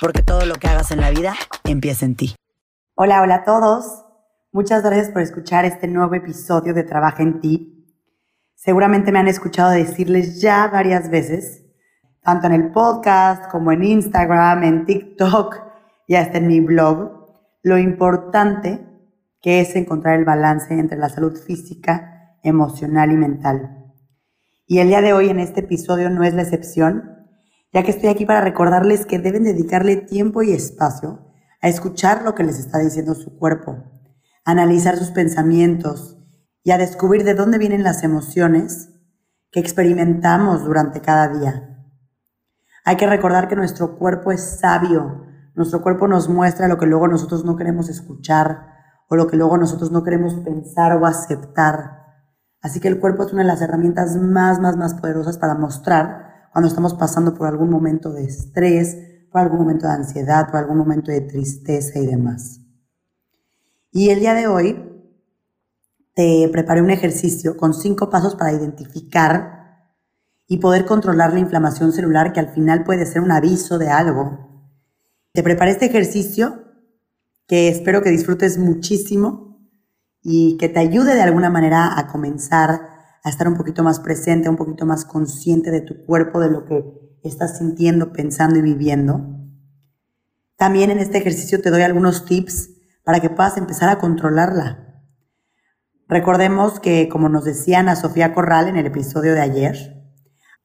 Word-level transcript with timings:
porque 0.00 0.22
todo 0.22 0.46
lo 0.46 0.54
que 0.54 0.66
hagas 0.66 0.90
en 0.90 1.00
la 1.00 1.10
vida 1.10 1.34
empieza 1.64 2.06
en 2.06 2.16
ti. 2.16 2.34
Hola, 2.94 3.22
hola 3.22 3.34
a 3.36 3.44
todos. 3.44 4.04
Muchas 4.50 4.82
gracias 4.82 5.10
por 5.10 5.22
escuchar 5.22 5.64
este 5.64 5.86
nuevo 5.86 6.14
episodio 6.14 6.72
de 6.74 6.82
Trabaja 6.82 7.22
en 7.22 7.40
ti. 7.40 7.86
Seguramente 8.54 9.12
me 9.12 9.18
han 9.18 9.28
escuchado 9.28 9.70
decirles 9.70 10.40
ya 10.40 10.68
varias 10.68 11.10
veces, 11.10 11.66
tanto 12.22 12.46
en 12.46 12.54
el 12.54 12.72
podcast 12.72 13.50
como 13.50 13.72
en 13.72 13.84
Instagram, 13.84 14.64
en 14.64 14.86
TikTok 14.86 15.56
y 16.08 16.16
hasta 16.16 16.38
en 16.38 16.48
mi 16.48 16.60
blog, 16.60 17.26
lo 17.62 17.78
importante 17.78 18.86
que 19.40 19.60
es 19.60 19.76
encontrar 19.76 20.18
el 20.18 20.24
balance 20.24 20.74
entre 20.74 20.98
la 20.98 21.08
salud 21.08 21.36
física, 21.36 22.36
emocional 22.42 23.12
y 23.12 23.16
mental. 23.16 23.92
Y 24.66 24.78
el 24.78 24.88
día 24.88 25.00
de 25.02 25.12
hoy 25.12 25.28
en 25.28 25.40
este 25.40 25.60
episodio 25.60 26.10
no 26.10 26.24
es 26.24 26.34
la 26.34 26.42
excepción 26.42 27.19
ya 27.72 27.82
que 27.82 27.90
estoy 27.92 28.08
aquí 28.08 28.26
para 28.26 28.40
recordarles 28.40 29.06
que 29.06 29.18
deben 29.18 29.44
dedicarle 29.44 29.96
tiempo 29.96 30.42
y 30.42 30.52
espacio 30.52 31.26
a 31.62 31.68
escuchar 31.68 32.22
lo 32.22 32.34
que 32.34 32.42
les 32.42 32.58
está 32.58 32.78
diciendo 32.78 33.14
su 33.14 33.36
cuerpo, 33.36 33.84
a 34.44 34.50
analizar 34.50 34.96
sus 34.96 35.10
pensamientos 35.10 36.18
y 36.62 36.72
a 36.72 36.78
descubrir 36.78 37.24
de 37.24 37.34
dónde 37.34 37.58
vienen 37.58 37.82
las 37.82 38.02
emociones 38.02 38.90
que 39.50 39.60
experimentamos 39.60 40.64
durante 40.64 41.00
cada 41.00 41.28
día. 41.28 41.66
Hay 42.84 42.96
que 42.96 43.06
recordar 43.06 43.48
que 43.48 43.56
nuestro 43.56 43.98
cuerpo 43.98 44.32
es 44.32 44.58
sabio, 44.58 45.26
nuestro 45.54 45.82
cuerpo 45.82 46.08
nos 46.08 46.28
muestra 46.28 46.68
lo 46.68 46.78
que 46.78 46.86
luego 46.86 47.08
nosotros 47.08 47.44
no 47.44 47.56
queremos 47.56 47.88
escuchar 47.88 48.66
o 49.08 49.16
lo 49.16 49.26
que 49.26 49.36
luego 49.36 49.58
nosotros 49.58 49.90
no 49.90 50.02
queremos 50.02 50.34
pensar 50.34 50.96
o 50.96 51.06
aceptar. 51.06 52.00
Así 52.62 52.80
que 52.80 52.88
el 52.88 53.00
cuerpo 53.00 53.24
es 53.24 53.32
una 53.32 53.42
de 53.42 53.48
las 53.48 53.60
herramientas 53.60 54.16
más, 54.16 54.60
más, 54.60 54.76
más 54.76 54.94
poderosas 54.94 55.38
para 55.38 55.54
mostrar 55.54 56.29
cuando 56.52 56.68
estamos 56.68 56.94
pasando 56.94 57.34
por 57.34 57.46
algún 57.46 57.70
momento 57.70 58.12
de 58.12 58.24
estrés, 58.24 58.96
por 59.30 59.40
algún 59.40 59.60
momento 59.60 59.86
de 59.86 59.92
ansiedad, 59.92 60.46
por 60.50 60.56
algún 60.56 60.78
momento 60.78 61.10
de 61.10 61.20
tristeza 61.20 61.98
y 61.98 62.06
demás. 62.06 62.60
Y 63.92 64.10
el 64.10 64.20
día 64.20 64.34
de 64.34 64.46
hoy 64.46 64.90
te 66.14 66.48
preparé 66.52 66.82
un 66.82 66.90
ejercicio 66.90 67.56
con 67.56 67.74
cinco 67.74 68.10
pasos 68.10 68.34
para 68.34 68.52
identificar 68.52 69.60
y 70.46 70.58
poder 70.58 70.84
controlar 70.84 71.32
la 71.32 71.38
inflamación 71.38 71.92
celular 71.92 72.32
que 72.32 72.40
al 72.40 72.48
final 72.48 72.82
puede 72.82 73.06
ser 73.06 73.22
un 73.22 73.30
aviso 73.30 73.78
de 73.78 73.88
algo. 73.88 74.66
Te 75.32 75.44
preparé 75.44 75.70
este 75.70 75.86
ejercicio 75.86 76.64
que 77.46 77.68
espero 77.68 78.02
que 78.02 78.10
disfrutes 78.10 78.58
muchísimo 78.58 79.60
y 80.22 80.56
que 80.56 80.68
te 80.68 80.80
ayude 80.80 81.14
de 81.14 81.22
alguna 81.22 81.50
manera 81.50 81.98
a 81.98 82.08
comenzar 82.08 82.89
a 83.22 83.28
estar 83.28 83.48
un 83.48 83.56
poquito 83.56 83.82
más 83.82 84.00
presente, 84.00 84.48
un 84.48 84.56
poquito 84.56 84.86
más 84.86 85.04
consciente 85.04 85.70
de 85.70 85.80
tu 85.80 86.04
cuerpo, 86.04 86.40
de 86.40 86.50
lo 86.50 86.64
que 86.64 86.84
estás 87.22 87.58
sintiendo, 87.58 88.12
pensando 88.12 88.58
y 88.58 88.62
viviendo. 88.62 89.40
También 90.56 90.90
en 90.90 90.98
este 90.98 91.18
ejercicio 91.18 91.60
te 91.60 91.70
doy 91.70 91.82
algunos 91.82 92.24
tips 92.24 92.70
para 93.04 93.20
que 93.20 93.30
puedas 93.30 93.56
empezar 93.56 93.88
a 93.88 93.98
controlarla. 93.98 95.02
Recordemos 96.08 96.80
que, 96.80 97.08
como 97.08 97.28
nos 97.28 97.44
decía 97.44 97.80
Ana 97.80 97.96
Sofía 97.96 98.34
Corral 98.34 98.68
en 98.68 98.76
el 98.76 98.86
episodio 98.86 99.32
de 99.34 99.40
ayer, 99.40 100.00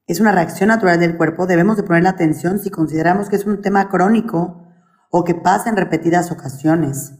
es 0.07 0.19
una 0.19 0.31
reacción 0.31 0.69
natural 0.69 0.99
del 0.99 1.17
cuerpo, 1.17 1.47
debemos 1.47 1.77
de 1.77 1.83
ponerle 1.83 2.09
atención 2.09 2.59
si 2.59 2.69
consideramos 2.69 3.29
que 3.29 3.35
es 3.35 3.45
un 3.45 3.61
tema 3.61 3.89
crónico 3.89 4.63
o 5.09 5.23
que 5.23 5.33
pasa 5.33 5.69
en 5.69 5.77
repetidas 5.77 6.31
ocasiones. 6.31 7.13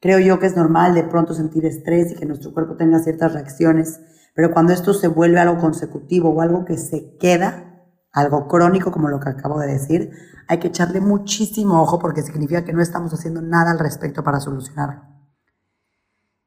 Creo 0.00 0.18
yo 0.18 0.38
que 0.38 0.46
es 0.46 0.56
normal 0.56 0.94
de 0.94 1.04
pronto 1.04 1.34
sentir 1.34 1.64
estrés 1.64 2.12
y 2.12 2.14
que 2.14 2.26
nuestro 2.26 2.52
cuerpo 2.52 2.76
tenga 2.76 2.98
ciertas 2.98 3.32
reacciones 3.32 4.00
pero 4.34 4.52
cuando 4.52 4.72
esto 4.72 4.92
se 4.92 5.08
vuelve 5.08 5.38
algo 5.38 5.58
consecutivo 5.60 6.30
o 6.30 6.40
algo 6.42 6.64
que 6.64 6.76
se 6.76 7.16
queda, 7.18 7.84
algo 8.12 8.48
crónico 8.48 8.90
como 8.90 9.08
lo 9.08 9.20
que 9.20 9.28
acabo 9.28 9.60
de 9.60 9.68
decir, 9.68 10.10
hay 10.48 10.58
que 10.58 10.68
echarle 10.68 11.00
muchísimo 11.00 11.80
ojo 11.80 11.98
porque 12.00 12.22
significa 12.22 12.64
que 12.64 12.72
no 12.72 12.82
estamos 12.82 13.14
haciendo 13.14 13.40
nada 13.40 13.70
al 13.70 13.78
respecto 13.78 14.24
para 14.24 14.40
solucionarlo. 14.40 15.02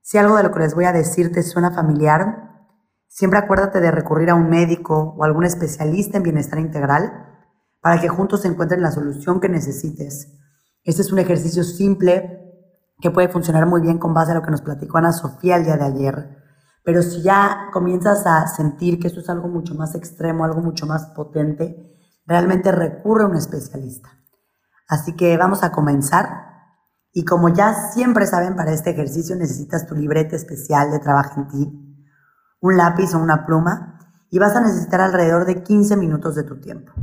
Si 0.02 0.18
algo 0.18 0.36
de 0.36 0.44
lo 0.44 0.52
que 0.52 0.60
les 0.60 0.76
voy 0.76 0.86
a 0.86 0.94
decir 0.94 1.32
te 1.32 1.44
suena 1.44 1.72
familiar, 1.72 2.66
siempre 3.08 3.40
acuérdate 3.40 3.80
de 3.80 3.92
recurrir 3.92 4.30
a 4.30 4.36
un 4.36 4.50
médico 4.50 5.16
o 5.18 5.24
algún 5.24 5.46
especialista 5.46 6.18
en 6.18 6.24
bienestar 6.24 6.60
integral 6.60 7.12
para 7.82 8.02
que 8.02 8.10
juntos 8.10 8.44
encuentren 8.44 8.82
la 8.82 8.92
solución 8.92 9.40
que 9.40 9.50
necesites. 9.50 10.34
Este 10.84 11.02
es 11.02 11.12
un 11.12 11.20
ejercicio 11.20 11.64
simple 11.64 12.44
que 13.00 13.12
puede 13.12 13.30
funcionar 13.30 13.66
muy 13.66 13.82
bien 13.82 13.98
con 13.98 14.14
base 14.14 14.32
a 14.32 14.36
lo 14.36 14.42
que 14.42 14.52
nos 14.52 14.62
platicó 14.62 14.98
Ana 14.98 15.14
Sofía 15.14 15.56
el 15.56 15.66
día 15.66 15.78
de 15.78 15.86
ayer 15.86 16.37
pero 16.88 17.04
si 17.04 17.22
ya 17.22 17.68
comienzas 17.74 18.26
a 18.26 18.48
sentir 18.48 18.98
que 18.98 19.08
esto 19.08 19.20
es 19.20 19.30
algo 19.30 19.50
mucho 19.50 19.76
más 19.76 19.94
extremo, 19.94 20.46
algo 20.46 20.62
mucho 20.62 20.86
más 20.86 21.08
potente, 21.08 21.76
realmente 22.26 22.72
recurre 22.72 23.26
a 23.26 23.28
un 23.28 23.36
especialista. 23.36 24.08
Así 24.88 25.14
que 25.18 25.36
vamos 25.36 25.64
a 25.64 25.74
comenzar. 25.74 26.30
Y 27.12 27.26
como 27.26 27.50
ya 27.50 27.74
siempre 27.92 28.26
saben, 28.26 28.56
para 28.56 28.72
este 28.72 28.92
ejercicio 28.92 29.36
necesitas 29.36 29.86
tu 29.86 29.96
libreta 29.96 30.38
especial 30.38 30.90
de 30.90 31.00
trabajo 31.00 31.42
en 31.42 31.48
ti, 31.50 32.06
un 32.62 32.78
lápiz 32.78 33.14
o 33.14 33.20
una 33.20 33.46
pluma, 33.46 34.00
y 34.30 34.40
vas 34.40 34.56
a 34.56 34.62
necesitar 34.62 35.02
alrededor 35.02 35.44
de 35.44 35.64
15 35.64 35.98
minutos 35.98 36.36
de 36.36 36.44
tu 36.44 36.62
tiempo. 36.62 36.94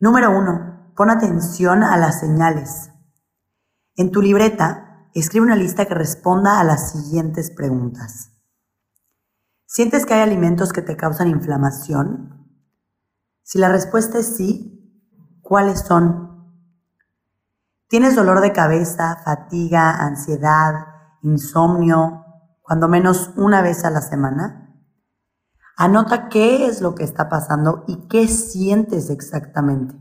Número 0.00 0.30
1. 0.30 0.94
Pon 0.96 1.10
atención 1.10 1.82
a 1.82 1.98
las 1.98 2.20
señales. 2.20 2.90
En 3.96 4.10
tu 4.10 4.22
libreta 4.22 4.91
escribe 5.20 5.46
una 5.46 5.56
lista 5.56 5.86
que 5.86 5.94
responda 5.94 6.58
a 6.58 6.64
las 6.64 6.92
siguientes 6.92 7.50
preguntas. 7.50 8.30
¿Sientes 9.66 10.06
que 10.06 10.14
hay 10.14 10.20
alimentos 10.20 10.72
que 10.72 10.82
te 10.82 10.96
causan 10.96 11.28
inflamación? 11.28 12.48
Si 13.42 13.58
la 13.58 13.68
respuesta 13.68 14.18
es 14.18 14.36
sí, 14.36 15.40
¿cuáles 15.42 15.80
son? 15.80 16.32
¿Tienes 17.88 18.16
dolor 18.16 18.40
de 18.40 18.52
cabeza, 18.52 19.20
fatiga, 19.24 19.96
ansiedad, 19.96 20.72
insomnio, 21.22 22.24
cuando 22.62 22.88
menos 22.88 23.32
una 23.36 23.60
vez 23.60 23.84
a 23.84 23.90
la 23.90 24.00
semana? 24.00 24.74
Anota 25.76 26.28
qué 26.28 26.66
es 26.66 26.80
lo 26.80 26.94
que 26.94 27.04
está 27.04 27.28
pasando 27.28 27.84
y 27.86 28.08
qué 28.08 28.28
sientes 28.28 29.10
exactamente. 29.10 29.94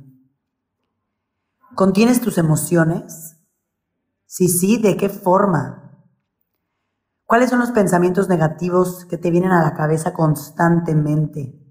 ¿Contienes 1.76 2.22
tus 2.22 2.38
emociones? 2.38 3.38
Si 4.34 4.48
sí, 4.48 4.78
¿de 4.78 4.96
qué 4.96 5.10
forma? 5.10 6.08
¿Cuáles 7.26 7.50
son 7.50 7.60
los 7.60 7.72
pensamientos 7.72 8.30
negativos 8.30 9.04
que 9.04 9.18
te 9.18 9.30
vienen 9.30 9.52
a 9.52 9.62
la 9.62 9.74
cabeza 9.74 10.14
constantemente? 10.14 11.62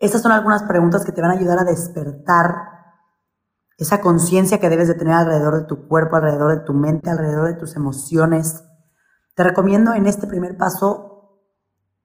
Estas 0.00 0.22
son 0.22 0.32
algunas 0.32 0.64
preguntas 0.64 1.04
que 1.04 1.12
te 1.12 1.20
van 1.20 1.30
a 1.30 1.34
ayudar 1.34 1.60
a 1.60 1.64
despertar 1.64 2.56
esa 3.78 4.00
conciencia 4.00 4.58
que 4.58 4.68
debes 4.68 4.88
de 4.88 4.94
tener 4.94 5.14
alrededor 5.14 5.60
de 5.60 5.66
tu 5.66 5.86
cuerpo, 5.86 6.16
alrededor 6.16 6.58
de 6.58 6.64
tu 6.64 6.74
mente, 6.74 7.08
alrededor 7.08 7.46
de 7.46 7.54
tus 7.54 7.76
emociones. 7.76 8.64
Te 9.36 9.44
recomiendo 9.44 9.94
en 9.94 10.06
este 10.06 10.26
primer 10.26 10.56
paso, 10.56 11.40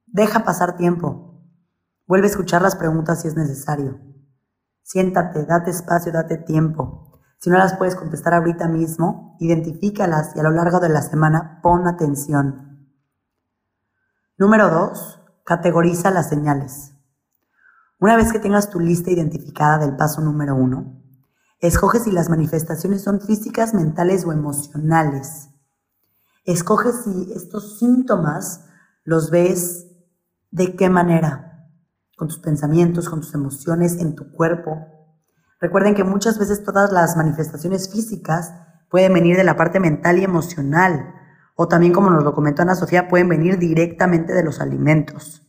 deja 0.05 0.43
pasar 0.43 0.77
tiempo. 0.77 1.41
Vuelve 2.05 2.27
a 2.27 2.29
escuchar 2.29 2.61
las 2.61 2.75
preguntas 2.75 3.23
si 3.23 3.29
es 3.29 3.35
necesario. 3.35 3.99
Siéntate, 4.83 5.47
date 5.47 5.71
espacio, 5.71 6.11
date 6.11 6.37
tiempo. 6.37 7.10
Si 7.41 7.49
no 7.49 7.57
las 7.57 7.75
puedes 7.75 7.95
contestar 7.95 8.35
ahorita 8.35 8.67
mismo, 8.67 9.35
identifícalas 9.39 10.35
y 10.35 10.39
a 10.39 10.43
lo 10.43 10.51
largo 10.51 10.79
de 10.79 10.89
la 10.89 11.01
semana 11.01 11.59
pon 11.63 11.87
atención. 11.87 12.87
Número 14.37 14.69
dos, 14.69 15.19
categoriza 15.43 16.11
las 16.11 16.29
señales. 16.29 16.93
Una 17.99 18.15
vez 18.15 18.31
que 18.31 18.37
tengas 18.37 18.69
tu 18.69 18.79
lista 18.79 19.09
identificada 19.09 19.79
del 19.79 19.95
paso 19.95 20.21
número 20.21 20.55
uno, 20.55 21.01
escoge 21.59 21.99
si 21.99 22.11
las 22.11 22.29
manifestaciones 22.29 23.01
son 23.01 23.19
físicas, 23.19 23.73
mentales 23.73 24.23
o 24.23 24.31
emocionales. 24.31 25.49
Escoge 26.45 26.91
si 26.91 27.33
estos 27.33 27.79
síntomas 27.79 28.65
los 29.03 29.31
ves 29.31 29.87
de 30.51 30.75
qué 30.75 30.91
manera, 30.91 31.67
con 32.17 32.27
tus 32.27 32.37
pensamientos, 32.37 33.09
con 33.09 33.21
tus 33.21 33.33
emociones, 33.33 33.99
en 33.99 34.13
tu 34.13 34.31
cuerpo, 34.31 35.00
Recuerden 35.61 35.93
que 35.93 36.03
muchas 36.03 36.39
veces 36.39 36.63
todas 36.63 36.91
las 36.91 37.15
manifestaciones 37.15 37.91
físicas 37.91 38.51
pueden 38.89 39.13
venir 39.13 39.37
de 39.37 39.43
la 39.43 39.55
parte 39.55 39.79
mental 39.79 40.17
y 40.17 40.23
emocional, 40.23 41.13
o 41.55 41.67
también, 41.67 41.93
como 41.93 42.09
nos 42.09 42.23
lo 42.23 42.33
comentó 42.33 42.63
Ana 42.63 42.73
Sofía, 42.73 43.07
pueden 43.07 43.29
venir 43.29 43.59
directamente 43.59 44.33
de 44.33 44.43
los 44.43 44.59
alimentos. 44.59 45.47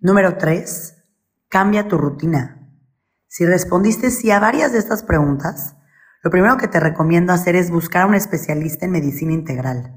Número 0.00 0.38
3. 0.38 0.96
Cambia 1.50 1.88
tu 1.88 1.98
rutina. 1.98 2.72
Si 3.26 3.44
respondiste 3.44 4.10
sí 4.10 4.30
a 4.30 4.40
varias 4.40 4.72
de 4.72 4.78
estas 4.78 5.02
preguntas, 5.02 5.76
lo 6.22 6.30
primero 6.30 6.56
que 6.56 6.68
te 6.68 6.80
recomiendo 6.80 7.34
hacer 7.34 7.54
es 7.54 7.70
buscar 7.70 8.02
a 8.02 8.06
un 8.06 8.14
especialista 8.14 8.86
en 8.86 8.92
medicina 8.92 9.34
integral. 9.34 9.94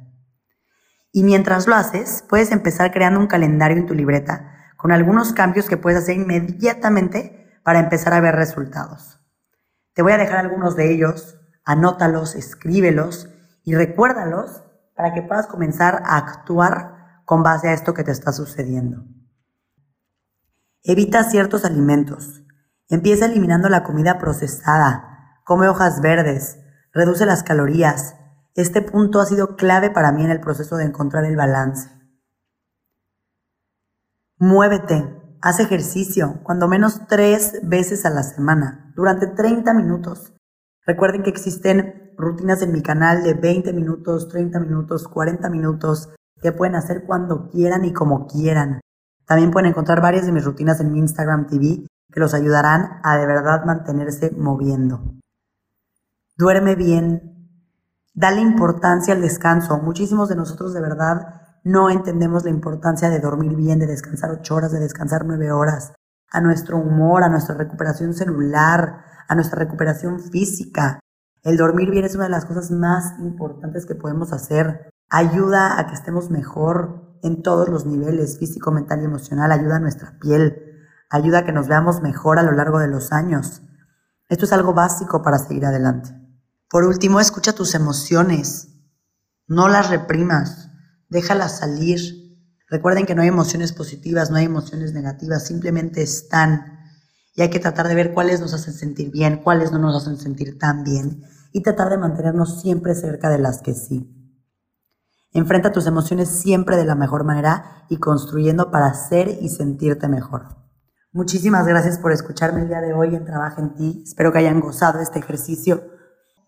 Y 1.14 1.24
mientras 1.24 1.68
lo 1.68 1.76
haces, 1.76 2.26
puedes 2.28 2.52
empezar 2.52 2.92
creando 2.92 3.20
un 3.20 3.28
calendario 3.28 3.78
en 3.78 3.86
tu 3.86 3.94
libreta 3.94 4.74
con 4.76 4.92
algunos 4.92 5.32
cambios 5.32 5.70
que 5.70 5.78
puedes 5.78 6.00
hacer 6.00 6.18
inmediatamente 6.18 7.41
para 7.64 7.80
empezar 7.80 8.14
a 8.14 8.22
ver 8.22 8.36
resultados. 8.36 9.20
Te 9.94 10.02
voy 10.02 10.14
a 10.14 10.18
dejar 10.18 10.40
algunos 10.40 10.76
de 10.76 10.92
ellos, 10.94 11.38
anótalos, 11.64 12.36
escríbelos 12.36 13.30
y 13.64 13.76
recuérdalos 13.76 14.64
para 14.96 15.14
que 15.14 15.22
puedas 15.22 15.48
comenzar 15.48 16.02
a 16.06 16.18
actuar 16.18 17.24
con 17.26 17.44
base 17.44 17.70
a 17.70 17.74
esto 17.74 17.94
que 17.94 18.04
te 18.04 18.12
está 18.12 18.32
sucediendo. 18.32 19.06
Evita 20.84 21.24
ciertos 21.24 21.64
alimentos. 21.64 22.44
Empieza 22.88 23.26
eliminando 23.26 23.70
la 23.70 23.84
comida 23.84 24.18
procesada. 24.18 25.40
Come 25.46 25.68
hojas 25.68 26.02
verdes. 26.02 26.60
Reduce 26.92 27.26
las 27.26 27.44
calorías. 27.44 28.16
Este 28.56 28.82
punto 28.82 29.20
ha 29.22 29.26
sido 29.26 29.56
clave 29.56 29.92
para 29.92 30.12
mí 30.12 30.26
en 30.26 30.32
el 30.32 30.42
proceso 30.42 30.78
de 30.78 30.86
encontrar 30.86 31.24
el 31.26 31.36
balance. 31.36 31.90
Muévete. 34.38 35.21
Haz 35.44 35.60
ejercicio, 35.60 36.40
cuando 36.44 36.68
menos 36.68 37.08
tres 37.08 37.62
veces 37.64 38.06
a 38.06 38.12
la 38.12 38.22
semana, 38.22 38.94
durante 38.96 39.26
30 39.26 39.74
minutos. 39.74 40.34
Recuerden 40.86 41.24
que 41.24 41.32
existen 41.32 42.14
rutinas 42.16 42.62
en 42.62 42.72
mi 42.72 42.84
canal 42.84 43.24
de 43.24 43.34
20 43.34 43.74
minutos, 43.74 44.28
30 44.28 44.60
minutos, 44.60 45.08
40 45.08 45.50
minutos, 45.50 46.10
que 46.40 46.52
pueden 46.52 46.76
hacer 46.76 47.06
cuando 47.08 47.50
quieran 47.50 47.86
y 47.86 47.92
como 47.92 48.28
quieran. 48.28 48.82
También 49.26 49.50
pueden 49.50 49.72
encontrar 49.72 50.00
varias 50.00 50.28
de 50.28 50.32
mis 50.32 50.46
rutinas 50.46 50.80
en 50.80 50.92
mi 50.92 51.00
Instagram 51.00 51.48
TV 51.48 51.88
que 52.14 52.20
los 52.20 52.36
ayudarán 52.36 53.00
a 53.04 53.18
de 53.18 53.26
verdad 53.26 53.66
mantenerse 53.66 54.30
moviendo. 54.38 55.16
Duerme 56.38 56.76
bien. 56.76 57.50
Dale 58.14 58.42
importancia 58.42 59.16
al 59.16 59.22
descanso. 59.22 59.80
Muchísimos 59.80 60.30
de 60.30 60.36
nosotros 60.36 60.72
de 60.76 60.82
verdad 60.82 61.41
no 61.64 61.90
entendemos 61.90 62.44
la 62.44 62.50
importancia 62.50 63.10
de 63.10 63.20
dormir 63.20 63.56
bien, 63.56 63.80
de 63.80 63.88
descansar 63.88 64.32
ocho 64.32 64.56
horas, 64.56 64.72
de 64.72 64.80
descansar 64.80 65.26
nueve 65.26 65.52
horas, 65.52 65.94
a 66.32 66.42
nuestro 66.42 66.78
humor, 66.78 67.24
a 67.24 67.30
nuestra 67.30 67.56
recuperación 67.56 68.14
celular, 68.14 69.04
a 69.28 69.36
nuestra 69.36 69.60
recuperación 69.60 70.20
física. 70.20 71.00
El 71.44 71.58
dormir 71.58 71.92
bien 71.92 72.06
es 72.06 72.16
una 72.16 72.26
de 72.26 72.32
las 72.32 72.46
cosas 72.46 72.72
más 72.72 73.20
importantes 73.20 73.86
que 73.86 73.96
podemos 73.96 74.32
hacer. 74.34 74.92
Ayuda 75.10 75.80
a 75.80 75.88
que 75.88 75.94
estemos 75.94 76.30
mejor 76.32 77.18
en 77.22 77.44
todos 77.44 77.70
los 77.70 77.86
niveles, 77.86 78.40
físico, 78.40 78.72
mental 78.72 79.02
y 79.02 79.06
emocional. 79.06 79.52
Ayuda 79.52 79.76
a 79.76 79.80
nuestra 79.80 80.18
piel. 80.20 80.58
Ayuda 81.10 81.40
a 81.40 81.46
que 81.46 81.52
nos 81.52 81.68
veamos 81.68 82.02
mejor 82.02 82.40
a 82.40 82.44
lo 82.44 82.54
largo 82.54 82.80
de 82.80 82.88
los 82.88 83.12
años. 83.12 83.62
Esto 84.30 84.46
es 84.46 84.54
algo 84.54 84.74
básico 84.74 85.22
para 85.22 85.38
seguir 85.38 85.66
adelante. 85.66 86.16
Por 86.70 86.86
último, 86.86 87.20
escucha 87.20 87.54
tus 87.54 87.76
emociones. 87.76 88.70
No 89.48 89.68
las 89.68 89.90
reprimas. 89.90 90.71
Déjalas 91.12 91.58
salir. 91.58 92.00
Recuerden 92.70 93.06
que 93.06 93.16
no 93.16 93.22
hay 93.22 93.28
emociones 93.28 93.74
positivas, 93.74 94.32
no 94.32 94.38
hay 94.38 94.46
emociones 94.46 94.94
negativas, 94.94 95.46
simplemente 95.46 96.02
están 96.02 96.80
y 97.36 97.42
hay 97.42 97.50
que 97.50 97.60
tratar 97.60 97.90
de 97.90 97.96
ver 97.96 98.14
cuáles 98.14 98.40
nos 98.40 98.54
hacen 98.54 98.74
sentir 98.74 99.12
bien, 99.12 99.44
cuáles 99.44 99.74
no 99.74 99.78
nos 99.78 100.02
hacen 100.02 100.18
sentir 100.18 100.58
tan 100.58 100.86
bien 100.86 101.22
y 101.52 101.64
tratar 101.64 101.90
de 101.90 101.98
mantenernos 101.98 102.62
siempre 102.62 102.96
cerca 102.96 103.30
de 103.30 103.40
las 103.40 103.62
que 103.62 103.74
sí. 103.74 104.10
Enfrenta 105.34 105.74
tus 105.74 105.86
emociones 105.86 106.30
siempre 106.30 106.78
de 106.78 106.86
la 106.86 106.96
mejor 106.96 107.26
manera 107.26 107.86
y 107.90 107.98
construyendo 107.98 108.72
para 108.72 108.94
ser 108.94 109.28
y 109.42 109.50
sentirte 109.50 110.08
mejor. 110.08 110.56
Muchísimas 111.12 111.68
gracias 111.68 111.98
por 111.98 112.14
escucharme 112.14 112.62
el 112.62 112.70
día 112.70 112.80
de 112.80 112.94
hoy 112.94 113.16
en 113.16 113.26
Trabaja 113.26 113.62
en 113.62 113.76
ti. 113.76 114.04
Espero 114.06 114.32
que 114.32 114.40
hayan 114.40 114.62
gozado 114.62 115.02
este 115.02 115.20
ejercicio. 115.20 115.84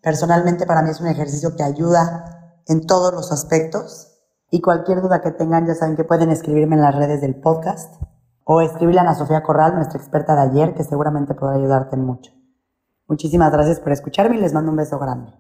Personalmente 0.01 0.66
para 0.66 0.81
mí 0.83 0.89
es 0.89 1.01
un 1.01 1.07
ejercicio 1.07 1.54
que 1.57 1.63
ayuda 1.63 2.62
en 2.66 2.88
todos 2.88 3.13
los 3.13 3.33
aspectos 3.33 4.12
y 4.53 4.61
cualquier 4.61 5.01
duda 5.01 5.19
que 5.19 5.31
tengan 5.31 5.65
ya 5.65 5.73
saben 5.73 5.95
que 5.95 6.03
pueden 6.03 6.29
escribirme 6.29 6.75
en 6.75 6.83
las 6.83 6.94
redes 6.94 7.21
del 7.21 7.33
podcast 7.33 8.00
o 8.44 8.61
escribirle 8.61 9.00
a 9.00 9.15
Sofía 9.15 9.41
Corral, 9.41 9.73
nuestra 9.73 9.97
experta 9.97 10.35
de 10.35 10.44
ayer, 10.44 10.75
que 10.75 10.83
seguramente 10.83 11.33
podrá 11.33 11.55
ayudarte 11.55 11.95
en 11.95 12.05
mucho. 12.05 12.31
Muchísimas 13.07 13.51
gracias 13.51 13.79
por 13.79 13.91
escucharme 13.91 14.35
y 14.35 14.41
les 14.41 14.53
mando 14.53 14.69
un 14.69 14.77
beso 14.77 15.00
grande. 15.00 15.33